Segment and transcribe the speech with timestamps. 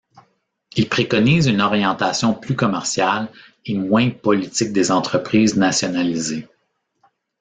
[0.75, 3.29] Il préconise une orientation plus commerciale
[3.67, 6.47] et moins politique des entreprises nationalisées.